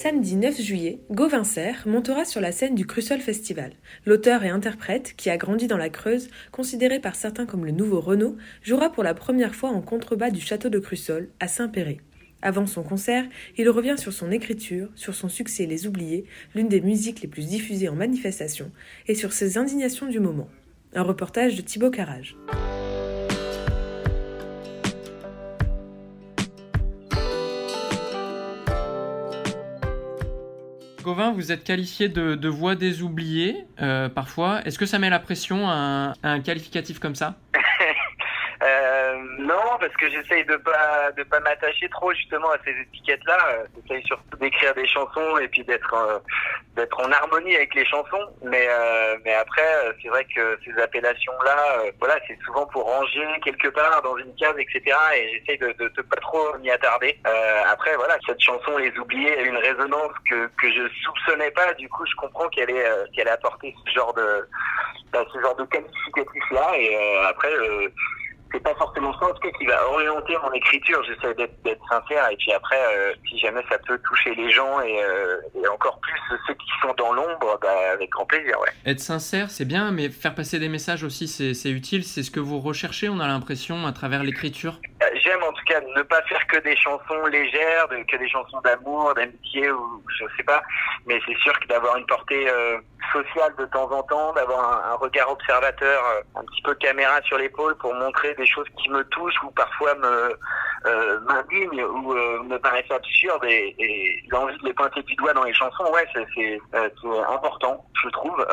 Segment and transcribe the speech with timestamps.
[0.00, 1.42] Samedi 9 juillet, Gauvin
[1.84, 3.72] montera sur la scène du Crussol Festival.
[4.06, 8.00] L'auteur et interprète, qui a grandi dans la Creuse, considéré par certains comme le nouveau
[8.00, 11.96] Renault, jouera pour la première fois en contrebas du château de Crussol, à Saint-Péret.
[12.42, 13.24] Avant son concert,
[13.56, 17.48] il revient sur son écriture, sur son succès Les Oubliés, l'une des musiques les plus
[17.48, 18.70] diffusées en manifestation,
[19.08, 20.48] et sur ses indignations du moment.
[20.94, 22.36] Un reportage de Thibaut Carrage.
[31.02, 34.60] Gauvin, vous êtes qualifié de, de voix des oubliés euh, parfois.
[34.64, 37.36] Est-ce que ça met la pression à un, à un qualificatif comme ça?
[38.60, 38.97] Euh,
[39.38, 43.38] non, parce que j'essaye de pas de pas m'attacher trop justement à ces étiquettes-là.
[43.52, 46.18] Euh, J'essaye surtout d'écrire des chansons et puis d'être euh,
[46.76, 48.26] d'être en harmonie avec les chansons.
[48.42, 52.84] Mais euh, mais après, euh, c'est vrai que ces appellations-là, euh, voilà, c'est souvent pour
[52.84, 54.96] ranger quelque part dans une case, etc.
[55.16, 57.18] Et j'essaye de, de, pas trop m'y attarder.
[57.26, 61.72] Euh, après, voilà, cette chanson Les Oubliés a une résonance que que je soupçonnais pas.
[61.74, 64.48] Du coup, je comprends qu'elle est euh, qu'elle a apporté ce genre de
[65.12, 66.72] bah, ce genre de qualificatif-là.
[66.78, 67.52] Et euh, après.
[67.52, 67.88] euh,
[68.52, 71.02] c'est pas forcément ça en tout cas qui va orienter mon écriture.
[71.04, 75.02] J'essaie d'être, sincère et puis après, euh, si jamais ça peut toucher les gens et,
[75.02, 78.68] euh, et encore plus ceux qui sont dans l'ombre, bah, avec grand plaisir, ouais.
[78.84, 82.04] Être sincère, c'est bien, mais faire passer des messages aussi, c'est utile.
[82.04, 84.80] C'est ce que vous recherchez, on a l'impression, à travers l'écriture?
[85.28, 89.12] J'aime en tout cas ne pas faire que des chansons légères, que des chansons d'amour,
[89.14, 90.62] d'amitié ou je sais pas.
[91.06, 92.78] Mais c'est sûr que d'avoir une portée euh,
[93.12, 97.36] sociale de temps en temps, d'avoir un, regard observateur, euh, un petit peu caméra sur
[97.36, 100.38] l'épaule pour montrer des choses qui me touchent ou parfois me
[100.86, 105.34] euh, m'indignent ou euh, me paraissent absurdes et, et l'envie de les pointer du doigt
[105.34, 106.58] dans les chansons, ouais, c'est
[107.30, 108.46] important, je trouve.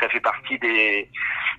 [0.00, 1.10] Ça fait partie des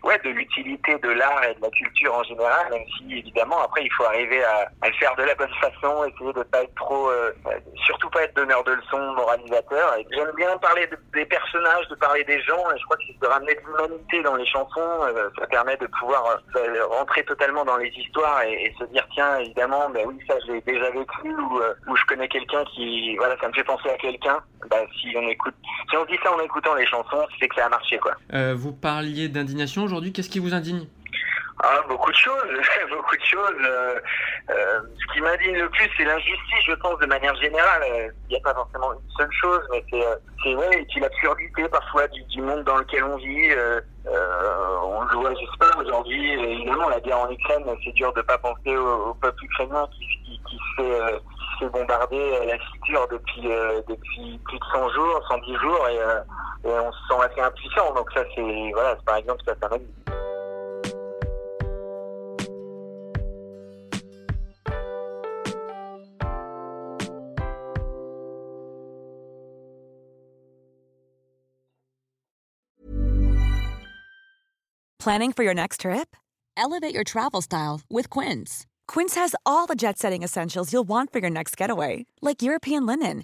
[0.05, 3.83] ouais, de l'utilité de l'art et de la culture en général, même si évidemment après
[3.83, 7.09] il faut arriver à, le faire de la bonne façon, essayer de pas être trop,
[7.09, 7.51] euh, euh,
[7.85, 9.95] surtout pas être donneur de leçons, moralisateur.
[10.11, 13.27] J'aime bien parler de- des personnages, de parler des gens, et je crois que de
[13.27, 16.39] ramener de l'humanité dans les chansons, euh, ça permet de pouvoir
[16.91, 20.61] rentrer totalement dans les histoires et, se dire tiens évidemment, ben oui ça je l'ai
[20.61, 24.37] déjà vécu ou, je connais quelqu'un qui, voilà, ça me fait penser à quelqu'un.
[24.69, 25.53] Bah si on écoute,
[25.89, 28.13] si on dit ça en écoutant les chansons, c'est que ça a marché quoi.
[28.53, 30.85] Vous parliez d'indignation aujourd'hui, qu'est-ce qui vous indigne
[31.63, 32.43] Ah, beaucoup de choses,
[32.89, 33.55] beaucoup de choses.
[33.61, 33.95] Euh,
[34.49, 37.81] euh, ce qui m'indigne le plus, c'est l'injustice, je pense, de manière générale.
[38.27, 41.63] Il n'y a pas forcément une seule chose, mais c'est, euh, ouais, et puis l'absurdité
[41.69, 43.51] parfois du, monde dans lequel on vit.
[44.83, 48.21] On le voit, je sais pas, aujourd'hui, évidemment, la guerre en Ukraine, c'est dur de
[48.21, 53.07] pas penser au, peuple ukrainien qui, qui, fait, qui se fait bombarder euh, la figure
[53.07, 55.87] depuis, plus de 100 jours, 110 jours,
[56.65, 57.93] et on se sent assez impuissant.
[57.93, 59.69] Donc ça, c'est, voilà, par exemple, ça, ça.
[74.99, 76.15] Planning for your next trip?
[76.57, 78.65] Elevate your travel style with Quince.
[78.87, 82.87] Quince has all the jet setting essentials you'll want for your next getaway, like European
[82.87, 83.23] linen,